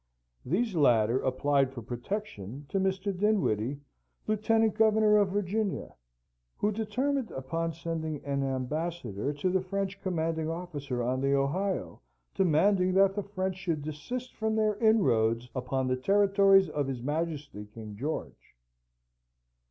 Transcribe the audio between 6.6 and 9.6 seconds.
determined upon sending an ambassador to